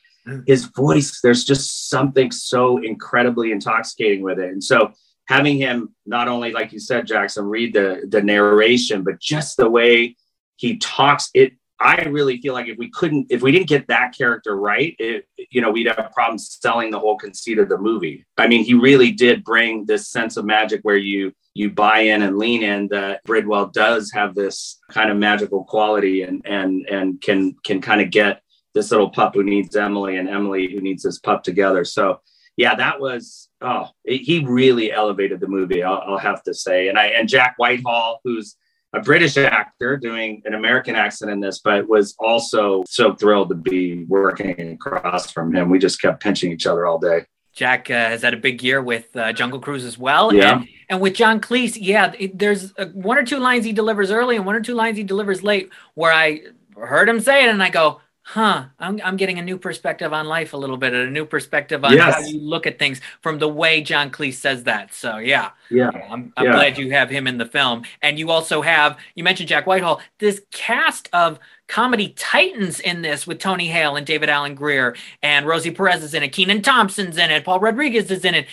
his 0.45 0.65
voice, 0.65 1.19
there's 1.21 1.43
just 1.43 1.89
something 1.89 2.31
so 2.31 2.77
incredibly 2.77 3.51
intoxicating 3.51 4.23
with 4.23 4.39
it. 4.39 4.51
And 4.51 4.63
so 4.63 4.91
having 5.27 5.57
him 5.57 5.93
not 6.05 6.27
only, 6.27 6.51
like 6.51 6.71
you 6.71 6.79
said, 6.79 7.07
Jackson, 7.07 7.45
read 7.45 7.73
the 7.73 8.05
the 8.09 8.21
narration, 8.21 9.03
but 9.03 9.19
just 9.19 9.57
the 9.57 9.69
way 9.69 10.15
he 10.57 10.77
talks, 10.77 11.29
it 11.33 11.53
I 11.79 12.03
really 12.03 12.39
feel 12.39 12.53
like 12.53 12.67
if 12.67 12.77
we 12.77 12.89
couldn't, 12.89 13.27
if 13.29 13.41
we 13.41 13.51
didn't 13.51 13.67
get 13.67 13.87
that 13.87 14.15
character 14.17 14.55
right, 14.55 14.95
it, 14.97 15.27
you 15.49 15.59
know, 15.59 15.71
we'd 15.71 15.87
have 15.87 16.11
problems 16.13 16.57
selling 16.61 16.89
the 16.89 16.99
whole 16.99 17.17
conceit 17.17 17.59
of 17.59 17.67
the 17.67 17.77
movie. 17.77 18.25
I 18.37 18.47
mean, 18.47 18.63
he 18.63 18.73
really 18.73 19.11
did 19.11 19.43
bring 19.43 19.85
this 19.85 20.07
sense 20.07 20.37
of 20.37 20.45
magic 20.45 20.81
where 20.83 20.97
you 20.97 21.33
you 21.53 21.69
buy 21.69 21.99
in 21.99 22.21
and 22.21 22.37
lean 22.37 22.63
in 22.63 22.87
that 22.89 23.23
Bridwell 23.25 23.71
does 23.73 24.11
have 24.13 24.35
this 24.35 24.79
kind 24.89 25.09
of 25.09 25.17
magical 25.17 25.65
quality 25.65 26.21
and 26.21 26.41
and 26.45 26.87
and 26.89 27.21
can 27.21 27.55
can 27.63 27.81
kind 27.81 28.01
of 28.01 28.09
get 28.09 28.41
this 28.75 28.91
little 28.91 29.09
pup 29.09 29.33
who 29.33 29.43
needs 29.43 29.75
Emily 29.75 30.17
and 30.17 30.29
Emily 30.29 30.71
who 30.71 30.81
needs 30.81 31.01
this 31.01 31.17
pup 31.17 31.43
together. 31.43 31.83
So 31.83 32.19
yeah, 32.57 32.75
that 32.75 32.99
was 32.99 33.49
oh, 33.61 33.87
it, 34.03 34.19
he 34.19 34.45
really 34.45 34.91
elevated 34.91 35.39
the 35.39 35.47
movie. 35.47 35.81
I'll, 35.81 36.03
I'll, 36.05 36.17
have 36.17 36.43
to 36.43 36.53
say, 36.53 36.89
and 36.89 36.99
I 36.99 37.07
and 37.07 37.27
Jack 37.27 37.55
Whitehall, 37.57 38.19
who's 38.23 38.55
a 38.93 39.01
British 39.01 39.35
actor 39.37 39.97
doing 39.97 40.41
an 40.45 40.53
American 40.53 40.95
accent 40.95 41.31
in 41.31 41.39
this, 41.39 41.59
but 41.59 41.87
was 41.89 42.15
also 42.19 42.83
so 42.87 43.13
thrilled 43.15 43.49
to 43.49 43.55
be 43.55 44.05
working 44.05 44.71
across 44.71 45.31
from 45.31 45.53
him. 45.53 45.69
We 45.69 45.79
just 45.79 46.01
kept 46.01 46.21
pinching 46.21 46.51
each 46.51 46.65
other 46.65 46.85
all 46.85 46.99
day. 46.99 47.25
Jack 47.51 47.89
uh, 47.89 47.93
has 47.93 48.21
had 48.21 48.33
a 48.33 48.37
big 48.37 48.61
year 48.61 48.81
with 48.81 49.15
uh, 49.15 49.31
Jungle 49.31 49.59
Cruise 49.59 49.85
as 49.85 49.97
well. 49.97 50.33
Yeah. 50.33 50.57
And, 50.57 50.67
and 50.89 51.01
with 51.01 51.15
John 51.15 51.39
Cleese, 51.39 51.77
yeah, 51.79 52.13
it, 52.19 52.37
there's 52.37 52.73
uh, 52.77 52.87
one 52.87 53.17
or 53.17 53.23
two 53.23 53.39
lines 53.39 53.63
he 53.63 53.71
delivers 53.71 54.11
early 54.11 54.35
and 54.35 54.45
one 54.45 54.55
or 54.55 54.61
two 54.61 54.75
lines 54.75 54.97
he 54.97 55.03
delivers 55.03 55.41
late 55.41 55.69
where 55.93 56.11
I 56.11 56.41
heard 56.77 57.07
him 57.07 57.21
say 57.21 57.45
it 57.45 57.49
and 57.49 57.63
I 57.63 57.69
go, 57.69 58.01
huh, 58.27 58.65
I'm, 58.79 58.99
I'm 59.03 59.17
getting 59.17 59.37
a 59.37 59.41
new 59.43 59.57
perspective 59.57 60.11
on 60.11 60.25
life 60.25 60.53
a 60.53 60.57
little 60.57 60.77
bit, 60.77 60.93
a 60.93 61.09
new 61.09 61.25
perspective 61.25 61.85
on 61.85 61.93
yes. 61.93 62.15
how 62.15 62.21
you 62.21 62.39
look 62.39 62.65
at 62.65 62.79
things 62.79 62.99
from 63.21 63.37
the 63.37 63.47
way 63.47 63.81
John 63.81 64.09
Cleese 64.09 64.33
says 64.33 64.63
that. 64.63 64.93
So 64.95 65.17
yeah, 65.17 65.51
yeah, 65.69 65.91
I'm, 66.09 66.33
I'm 66.35 66.45
yeah. 66.45 66.51
glad 66.53 66.77
you 66.79 66.91
have 66.91 67.09
him 67.11 67.27
in 67.27 67.37
the 67.37 67.45
film, 67.45 67.83
and 68.01 68.17
you 68.17 68.31
also 68.31 68.63
have 68.63 68.97
you 69.13 69.23
mentioned 69.23 69.47
Jack 69.47 69.67
Whitehall. 69.67 70.01
This 70.19 70.41
cast 70.51 71.07
of 71.13 71.39
comedy 71.67 72.09
titans 72.17 72.79
in 72.79 73.03
this 73.03 73.27
with 73.27 73.37
Tony 73.37 73.67
Hale 73.67 73.95
and 73.95 74.07
David 74.07 74.29
Alan 74.29 74.55
Grier 74.55 74.95
and 75.21 75.45
Rosie 75.45 75.71
Perez 75.71 76.03
is 76.03 76.13
in 76.15 76.23
it, 76.23 76.29
Kenan 76.29 76.63
Thompson's 76.63 77.17
in 77.17 77.29
it, 77.29 77.45
Paul 77.45 77.59
Rodriguez 77.59 78.09
is 78.09 78.25
in 78.25 78.33
it. 78.33 78.47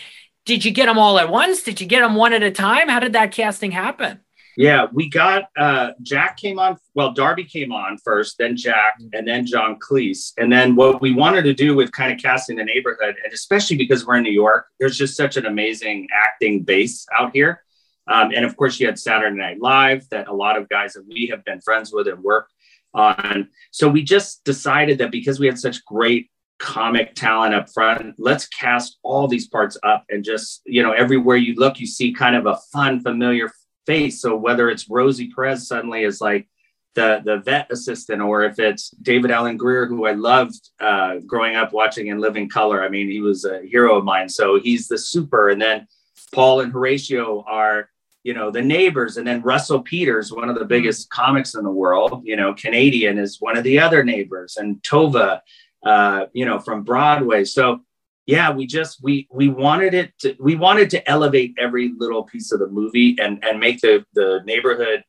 Did 0.45 0.65
you 0.65 0.73
get 0.73 0.87
them 0.87 0.99
all 0.99 1.19
at 1.19 1.31
once? 1.31 1.63
Did 1.63 1.81
you 1.81 1.87
get 1.87 2.01
them 2.01 2.17
one 2.17 2.33
at 2.33 2.43
a 2.43 2.51
time? 2.51 2.89
How 2.89 2.99
did 2.99 3.13
that 3.13 3.31
casting 3.31 3.71
happen? 3.71 4.21
Yeah, 4.57 4.87
we 4.93 5.09
got 5.09 5.45
uh, 5.57 5.93
Jack 6.03 6.37
came 6.37 6.59
on. 6.59 6.77
Well, 6.95 7.13
Darby 7.13 7.45
came 7.45 7.73
on 7.73 7.99
first, 7.99 8.37
then 8.39 8.57
Jack, 8.57 9.01
mm-hmm. 9.01 9.09
and 9.15 9.27
then 9.27 9.47
John 9.47 9.79
Cleese. 9.79 10.33
And 10.39 10.53
then 10.53 10.77
what 10.77 11.01
we 11.01 11.15
wanted 11.15 11.43
to 11.45 11.55
do 11.55 11.75
with 11.75 11.93
kind 11.93 12.13
of 12.13 12.21
casting 12.21 12.57
the 12.57 12.65
neighborhood, 12.65 13.17
and 13.25 13.33
especially 13.33 13.77
because 13.77 14.07
we're 14.07 14.17
in 14.17 14.25
New 14.25 14.33
York, 14.33 14.67
there's 14.79 14.99
just 14.99 15.17
such 15.17 15.37
an 15.37 15.47
amazing 15.47 16.09
acting 16.15 16.63
base 16.65 17.07
out 17.19 17.35
here. 17.35 17.63
Um, 18.09 18.33
and 18.35 18.45
of 18.45 18.57
course, 18.57 18.79
you 18.81 18.87
had 18.87 18.99
Saturday 18.99 19.37
Night 19.37 19.61
Live 19.61 20.09
that 20.11 20.29
a 20.29 20.35
lot 20.35 20.59
of 20.59 20.69
guys 20.69 20.95
that 20.95 21.07
we 21.07 21.29
have 21.29 21.45
been 21.45 21.61
friends 21.61 21.93
with 21.93 22.09
and 22.09 22.23
worked 22.23 22.53
on. 22.95 23.49
So 23.71 23.89
we 23.89 24.03
just 24.03 24.45
decided 24.45 24.99
that 24.99 25.11
because 25.11 25.41
we 25.41 25.47
had 25.47 25.59
such 25.59 25.85
great 25.85 26.29
comic 26.59 27.15
talent 27.15 27.55
up 27.55 27.69
front, 27.73 28.15
let's 28.19 28.47
cast 28.49 28.99
all 29.03 29.29
these 29.29 29.49
parts 29.49 29.77
up 29.83 30.05
and 30.11 30.25
just, 30.25 30.63
you 30.65 30.83
know, 30.83 30.93
everywhere 30.93 31.37
you 31.37 31.55
look, 31.55 31.81
you 31.81 31.87
see 31.87 32.13
kind 32.13 32.37
of 32.37 32.47
a 32.47 32.57
fun, 32.73 33.01
familiar 33.01 33.51
face. 33.87 34.21
So 34.21 34.37
whether 34.37 34.71
it's 34.71 34.89
Rosie 34.89 35.31
Perez 35.35 35.67
suddenly 35.67 36.05
is 36.05 36.21
like 36.21 36.49
the 36.95 37.23
the 37.25 37.39
vet 37.39 37.69
assistant, 37.71 38.21
or 38.21 38.45
if 38.45 38.59
it's 38.59 38.91
David 38.91 39.31
Alan 39.31 39.57
Grier, 39.57 39.87
who 39.87 40.07
I 40.07 40.13
loved 40.13 40.71
uh, 40.81 41.17
growing 41.27 41.57
up 41.57 41.73
watching 41.73 42.09
in 42.09 42.19
Living 42.19 42.49
Color. 42.49 42.85
I 42.85 42.89
mean, 42.89 43.11
he 43.11 43.21
was 43.21 43.45
a 43.45 43.63
hero 43.63 43.97
of 43.97 44.05
mine. 44.05 44.29
So 44.29 44.61
he's 44.61 44.89
the 44.89 44.99
super, 44.99 45.49
and 45.49 45.61
then 45.61 45.87
Paul 46.35 46.61
and 46.61 46.73
Horatio 46.73 47.45
are 47.47 47.89
you 48.25 48.35
know 48.35 48.51
the 48.51 48.63
neighbors 48.63 49.17
and 49.17 49.27
then 49.27 49.43
russell 49.43 49.81
peters 49.81 50.33
one 50.33 50.49
of 50.49 50.57
the 50.57 50.65
biggest 50.65 51.11
comics 51.11 51.55
in 51.55 51.65
the 51.65 51.71
world 51.71 52.23
you 52.25 52.37
know 52.37 52.55
canadian 52.55 53.19
is 53.19 53.41
one 53.41 53.57
of 53.57 53.65
the 53.65 53.79
other 53.79 54.05
neighbors 54.05 54.57
and 54.57 54.81
Tovah 54.83 55.41
uh, 55.85 56.27
you 56.33 56.45
know 56.45 56.59
from 56.59 56.85
broadway 56.85 57.45
so 57.45 57.81
yeah 58.27 58.51
we 58.51 58.67
just 58.67 59.03
we 59.03 59.27
we 59.31 59.49
wanted 59.49 59.95
it 59.95 60.13
to 60.19 60.37
we 60.39 60.55
wanted 60.55 60.91
to 60.91 61.11
elevate 61.11 61.55
every 61.59 61.93
little 61.97 62.23
piece 62.23 62.53
of 62.53 62.61
the 62.61 62.69
movie 62.69 63.17
and 63.21 63.43
and 63.45 63.59
make 63.59 63.81
the 63.81 64.05
the 64.15 64.41
neighborhood 64.45 65.05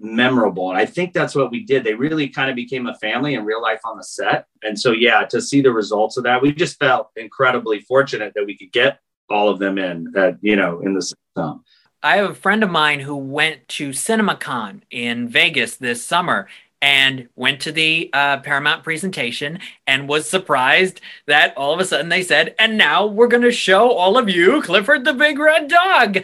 memorable. 0.00 0.70
And 0.70 0.78
i 0.78 0.86
think 0.86 1.12
that's 1.12 1.34
what 1.34 1.50
we 1.50 1.64
did. 1.64 1.82
They 1.82 1.94
really 1.94 2.28
kind 2.28 2.50
of 2.50 2.56
became 2.56 2.86
a 2.86 2.94
family 2.96 3.34
in 3.34 3.44
real 3.44 3.60
life 3.60 3.80
on 3.84 3.96
the 3.96 4.04
set. 4.04 4.46
And 4.62 4.78
so 4.78 4.92
yeah 4.92 5.24
to 5.26 5.40
see 5.40 5.60
the 5.60 5.72
results 5.72 6.16
of 6.16 6.24
that 6.24 6.40
we 6.42 6.52
just 6.52 6.78
felt 6.78 7.10
incredibly 7.16 7.80
fortunate 7.80 8.32
that 8.34 8.46
we 8.46 8.56
could 8.56 8.72
get 8.72 9.00
all 9.30 9.48
of 9.48 9.58
them 9.58 9.78
in 9.78 10.12
at 10.16 10.36
you 10.40 10.56
know 10.56 10.80
in 10.80 10.94
the 10.94 11.14
film 11.34 11.64
I 12.00 12.18
have 12.18 12.30
a 12.30 12.34
friend 12.34 12.62
of 12.62 12.70
mine 12.70 13.00
who 13.00 13.16
went 13.16 13.66
to 13.70 13.90
CinemaCon 13.90 14.82
in 14.88 15.28
Vegas 15.28 15.74
this 15.74 16.04
summer 16.04 16.46
and 16.80 17.28
went 17.36 17.60
to 17.62 17.72
the 17.72 18.10
uh, 18.12 18.38
Paramount 18.38 18.84
presentation 18.84 19.58
and 19.86 20.08
was 20.08 20.28
surprised 20.28 21.00
that 21.26 21.56
all 21.56 21.72
of 21.72 21.80
a 21.80 21.84
sudden 21.84 22.08
they 22.08 22.22
said, 22.22 22.54
and 22.58 22.78
now 22.78 23.06
we're 23.06 23.28
going 23.28 23.42
to 23.42 23.52
show 23.52 23.90
all 23.90 24.16
of 24.16 24.28
you 24.28 24.62
Clifford 24.62 25.04
the 25.04 25.14
Big 25.14 25.38
Red 25.38 25.68
Dog. 25.68 26.18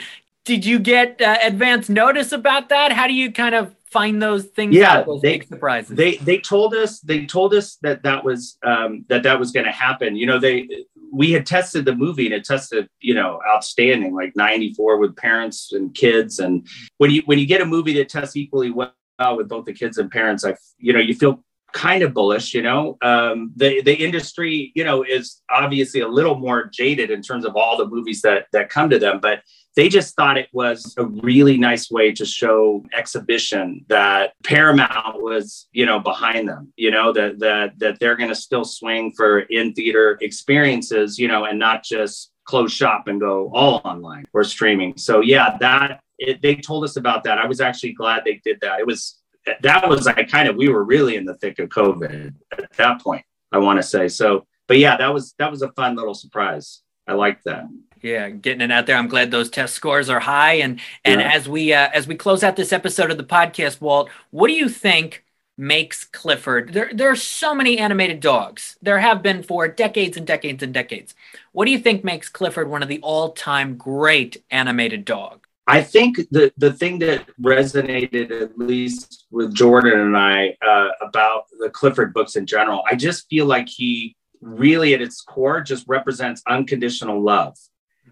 Did 0.44 0.64
you 0.64 0.78
get 0.78 1.20
uh, 1.20 1.38
advance 1.42 1.88
notice 1.88 2.32
about 2.32 2.68
that? 2.68 2.92
How 2.92 3.06
do 3.06 3.14
you 3.14 3.32
kind 3.32 3.54
of 3.54 3.74
find 3.86 4.22
those 4.22 4.44
things 4.44 4.74
yeah, 4.74 4.98
out, 4.98 5.06
those 5.06 5.22
they, 5.22 5.38
big 5.38 5.48
surprises? 5.48 5.96
They 5.96 6.16
they 6.18 6.38
told 6.38 6.74
us 6.74 7.00
they 7.00 7.24
told 7.24 7.54
us 7.54 7.76
that 7.76 8.02
that 8.02 8.22
was 8.22 8.58
um, 8.62 9.06
that 9.08 9.22
that 9.22 9.38
was 9.38 9.52
going 9.52 9.66
to 9.66 9.72
happen. 9.72 10.16
You 10.16 10.26
know, 10.26 10.38
they 10.38 10.68
we 11.14 11.30
had 11.32 11.46
tested 11.46 11.84
the 11.84 11.94
movie 11.94 12.26
and 12.26 12.34
it 12.34 12.44
tested 12.44 12.88
you 13.00 13.14
know 13.14 13.40
outstanding 13.48 14.14
like 14.14 14.34
94 14.34 14.98
with 14.98 15.16
parents 15.16 15.72
and 15.72 15.94
kids 15.94 16.40
and 16.40 16.66
when 16.98 17.10
you 17.10 17.22
when 17.26 17.38
you 17.38 17.46
get 17.46 17.60
a 17.60 17.64
movie 17.64 17.94
that 17.94 18.08
tests 18.08 18.36
equally 18.36 18.70
well 18.70 18.92
with 19.36 19.48
both 19.48 19.64
the 19.64 19.72
kids 19.72 19.98
and 19.98 20.10
parents 20.10 20.44
i 20.44 20.54
you 20.78 20.92
know 20.92 21.00
you 21.00 21.14
feel 21.14 21.42
kind 21.72 22.02
of 22.02 22.14
bullish 22.14 22.54
you 22.54 22.62
know 22.62 22.96
um, 23.02 23.52
the 23.56 23.82
the 23.82 23.94
industry 23.94 24.70
you 24.76 24.84
know 24.84 25.02
is 25.02 25.42
obviously 25.50 26.00
a 26.00 26.08
little 26.08 26.36
more 26.36 26.70
jaded 26.72 27.10
in 27.10 27.20
terms 27.20 27.44
of 27.44 27.56
all 27.56 27.76
the 27.76 27.86
movies 27.86 28.22
that 28.22 28.46
that 28.52 28.68
come 28.68 28.88
to 28.88 28.98
them 28.98 29.18
but 29.20 29.40
they 29.76 29.88
just 29.88 30.14
thought 30.14 30.38
it 30.38 30.48
was 30.52 30.94
a 30.98 31.04
really 31.04 31.58
nice 31.58 31.90
way 31.90 32.12
to 32.12 32.24
show 32.24 32.84
exhibition 32.94 33.84
that 33.88 34.32
Paramount 34.44 35.20
was, 35.20 35.68
you 35.72 35.84
know, 35.84 35.98
behind 35.98 36.48
them, 36.48 36.72
you 36.76 36.90
know, 36.90 37.12
that 37.12 37.40
that 37.40 37.78
that 37.78 37.98
they're 37.98 38.16
going 38.16 38.28
to 38.28 38.36
still 38.36 38.64
swing 38.64 39.12
for 39.16 39.40
in 39.40 39.72
theater 39.72 40.16
experiences, 40.20 41.18
you 41.18 41.26
know, 41.26 41.44
and 41.44 41.58
not 41.58 41.82
just 41.82 42.30
close 42.44 42.72
shop 42.72 43.08
and 43.08 43.20
go 43.20 43.50
all 43.52 43.80
online 43.84 44.24
or 44.32 44.44
streaming. 44.44 44.96
So 44.96 45.20
yeah, 45.20 45.56
that 45.58 46.03
it, 46.18 46.42
they 46.42 46.56
told 46.56 46.84
us 46.84 46.96
about 46.96 47.24
that. 47.24 47.38
I 47.38 47.46
was 47.46 47.60
actually 47.60 47.92
glad 47.92 48.22
they 48.24 48.40
did 48.44 48.60
that. 48.60 48.80
It 48.80 48.86
was 48.86 49.18
that 49.62 49.88
was 49.88 50.06
like 50.06 50.30
kind 50.30 50.48
of 50.48 50.56
we 50.56 50.68
were 50.68 50.84
really 50.84 51.16
in 51.16 51.24
the 51.24 51.34
thick 51.34 51.58
of 51.58 51.68
COVID 51.68 52.34
at 52.52 52.72
that 52.76 53.02
point. 53.02 53.24
I 53.52 53.58
want 53.58 53.78
to 53.78 53.82
say 53.82 54.08
so, 54.08 54.46
but 54.66 54.78
yeah, 54.78 54.96
that 54.96 55.12
was 55.12 55.34
that 55.38 55.50
was 55.50 55.62
a 55.62 55.72
fun 55.72 55.96
little 55.96 56.14
surprise. 56.14 56.82
I 57.06 57.12
liked 57.12 57.44
that. 57.44 57.68
Yeah, 58.00 58.28
getting 58.30 58.60
it 58.60 58.70
out 58.70 58.86
there. 58.86 58.96
I'm 58.96 59.08
glad 59.08 59.30
those 59.30 59.50
test 59.50 59.74
scores 59.74 60.08
are 60.10 60.20
high. 60.20 60.54
And 60.54 60.80
and 61.04 61.20
yeah. 61.20 61.32
as 61.32 61.48
we 61.48 61.72
uh, 61.72 61.88
as 61.92 62.06
we 62.06 62.14
close 62.14 62.42
out 62.42 62.56
this 62.56 62.72
episode 62.72 63.10
of 63.10 63.16
the 63.16 63.24
podcast, 63.24 63.80
Walt, 63.80 64.10
what 64.30 64.48
do 64.48 64.54
you 64.54 64.68
think 64.68 65.24
makes 65.56 66.04
Clifford? 66.04 66.72
There 66.72 66.90
there 66.92 67.10
are 67.10 67.16
so 67.16 67.54
many 67.54 67.78
animated 67.78 68.20
dogs. 68.20 68.76
There 68.82 68.98
have 68.98 69.22
been 69.22 69.42
for 69.42 69.68
decades 69.68 70.16
and 70.16 70.26
decades 70.26 70.62
and 70.62 70.72
decades. 70.72 71.14
What 71.52 71.66
do 71.66 71.70
you 71.70 71.78
think 71.78 72.04
makes 72.04 72.28
Clifford 72.28 72.68
one 72.68 72.82
of 72.82 72.88
the 72.88 73.00
all 73.00 73.32
time 73.32 73.76
great 73.76 74.42
animated 74.50 75.04
dogs? 75.04 75.43
I 75.66 75.82
think 75.82 76.16
the 76.30 76.52
the 76.58 76.72
thing 76.72 76.98
that 77.00 77.26
resonated 77.40 78.30
at 78.42 78.58
least 78.58 79.26
with 79.30 79.54
Jordan 79.54 79.98
and 79.98 80.16
I 80.16 80.56
uh, 80.66 80.90
about 81.00 81.44
the 81.58 81.70
Clifford 81.70 82.12
books 82.12 82.36
in 82.36 82.46
general, 82.46 82.82
I 82.90 82.94
just 82.94 83.28
feel 83.28 83.46
like 83.46 83.68
he 83.68 84.16
really 84.40 84.92
at 84.92 85.00
its 85.00 85.22
core 85.22 85.62
just 85.62 85.84
represents 85.88 86.42
unconditional 86.46 87.22
love 87.22 87.56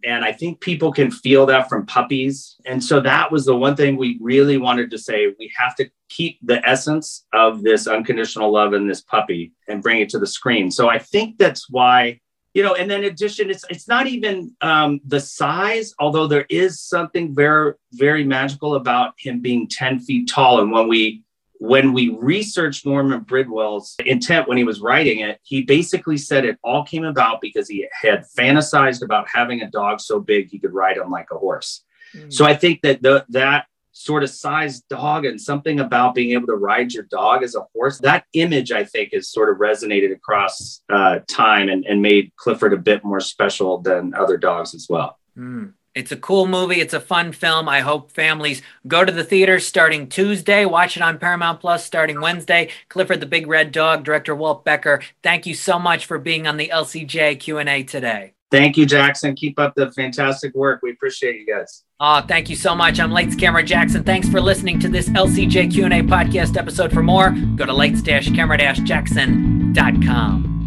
and 0.04 0.24
I 0.24 0.32
think 0.32 0.60
people 0.60 0.92
can 0.92 1.10
feel 1.10 1.46
that 1.46 1.68
from 1.68 1.86
puppies. 1.86 2.56
And 2.66 2.82
so 2.82 3.00
that 3.00 3.30
was 3.30 3.44
the 3.44 3.56
one 3.56 3.76
thing 3.76 3.96
we 3.96 4.18
really 4.20 4.58
wanted 4.58 4.90
to 4.90 4.98
say. 4.98 5.28
We 5.38 5.52
have 5.56 5.76
to 5.76 5.88
keep 6.08 6.38
the 6.42 6.66
essence 6.68 7.24
of 7.32 7.62
this 7.62 7.86
unconditional 7.86 8.52
love 8.52 8.74
in 8.74 8.88
this 8.88 9.00
puppy 9.00 9.52
and 9.68 9.82
bring 9.82 10.00
it 10.00 10.08
to 10.10 10.18
the 10.18 10.26
screen. 10.26 10.70
So 10.70 10.88
I 10.88 10.98
think 10.98 11.38
that's 11.38 11.70
why, 11.70 12.20
you 12.54 12.62
know, 12.62 12.74
and 12.74 12.90
then 12.90 13.04
in 13.04 13.10
addition, 13.10 13.50
it's 13.50 13.64
it's 13.70 13.88
not 13.88 14.06
even 14.06 14.54
um, 14.60 15.00
the 15.06 15.20
size, 15.20 15.94
although 15.98 16.26
there 16.26 16.46
is 16.50 16.80
something 16.80 17.34
very, 17.34 17.74
very 17.92 18.24
magical 18.24 18.74
about 18.74 19.14
him 19.18 19.40
being 19.40 19.68
10 19.68 20.00
feet 20.00 20.28
tall. 20.28 20.60
And 20.60 20.70
when 20.70 20.88
we 20.88 21.22
when 21.58 21.92
we 21.92 22.10
researched 22.20 22.84
Norman 22.84 23.20
Bridwell's 23.20 23.94
intent 24.04 24.48
when 24.48 24.58
he 24.58 24.64
was 24.64 24.80
writing 24.80 25.20
it, 25.20 25.38
he 25.44 25.62
basically 25.62 26.18
said 26.18 26.44
it 26.44 26.58
all 26.64 26.84
came 26.84 27.04
about 27.04 27.40
because 27.40 27.68
he 27.68 27.86
had 27.92 28.24
fantasized 28.36 29.02
about 29.02 29.28
having 29.32 29.62
a 29.62 29.70
dog 29.70 30.00
so 30.00 30.18
big 30.18 30.50
he 30.50 30.58
could 30.58 30.74
ride 30.74 30.96
him 30.96 31.08
like 31.08 31.28
a 31.30 31.38
horse. 31.38 31.84
Mm. 32.16 32.32
So 32.32 32.44
I 32.44 32.54
think 32.54 32.82
that 32.82 33.00
the, 33.00 33.24
that 33.28 33.66
sort 33.92 34.22
of 34.22 34.30
size 34.30 34.80
dog 34.82 35.24
and 35.24 35.40
something 35.40 35.80
about 35.80 36.14
being 36.14 36.32
able 36.32 36.46
to 36.46 36.56
ride 36.56 36.92
your 36.92 37.04
dog 37.04 37.42
as 37.42 37.54
a 37.54 37.66
horse, 37.74 37.98
that 37.98 38.24
image 38.32 38.72
I 38.72 38.84
think 38.84 39.12
has 39.12 39.28
sort 39.28 39.50
of 39.50 39.58
resonated 39.58 40.12
across 40.12 40.82
uh, 40.90 41.20
time 41.28 41.68
and, 41.68 41.84
and 41.84 42.02
made 42.02 42.32
Clifford 42.36 42.72
a 42.72 42.78
bit 42.78 43.04
more 43.04 43.20
special 43.20 43.78
than 43.78 44.14
other 44.14 44.36
dogs 44.36 44.74
as 44.74 44.86
well. 44.88 45.18
Mm. 45.36 45.74
It's 45.94 46.10
a 46.10 46.16
cool 46.16 46.46
movie. 46.46 46.80
It's 46.80 46.94
a 46.94 47.00
fun 47.00 47.32
film. 47.32 47.68
I 47.68 47.80
hope 47.80 48.12
families 48.12 48.62
go 48.88 49.04
to 49.04 49.12
the 49.12 49.24
theater 49.24 49.60
starting 49.60 50.08
Tuesday. 50.08 50.64
Watch 50.64 50.96
it 50.96 51.02
on 51.02 51.18
Paramount 51.18 51.60
Plus 51.60 51.84
starting 51.84 52.22
Wednesday. 52.22 52.70
Clifford 52.88 53.20
the 53.20 53.26
Big 53.26 53.46
Red 53.46 53.72
Dog, 53.72 54.02
director 54.02 54.34
Walt 54.34 54.64
Becker. 54.64 55.02
Thank 55.22 55.44
you 55.44 55.54
so 55.54 55.78
much 55.78 56.06
for 56.06 56.18
being 56.18 56.46
on 56.46 56.56
the 56.56 56.70
LCJ 56.72 57.40
Q&A 57.40 57.82
today. 57.82 58.32
Thank 58.52 58.76
you, 58.76 58.84
Jackson. 58.84 59.34
Keep 59.34 59.58
up 59.58 59.74
the 59.74 59.90
fantastic 59.92 60.54
work. 60.54 60.80
We 60.82 60.92
appreciate 60.92 61.40
you 61.40 61.46
guys. 61.46 61.84
Oh, 61.98 62.20
thank 62.20 62.50
you 62.50 62.56
so 62.56 62.74
much. 62.74 63.00
I'm 63.00 63.10
Lights 63.10 63.34
Camera 63.34 63.62
Jackson. 63.62 64.04
Thanks 64.04 64.28
for 64.28 64.42
listening 64.42 64.78
to 64.80 64.90
this 64.90 65.08
LCJ 65.08 65.72
Q&A 65.72 66.02
podcast 66.02 66.58
episode. 66.58 66.92
For 66.92 67.02
more, 67.02 67.30
go 67.56 67.64
to 67.64 67.72
lights-camera-jackson.com. 67.72 70.61